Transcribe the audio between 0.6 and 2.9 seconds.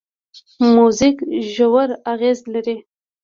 موزیک ژور اغېز لري.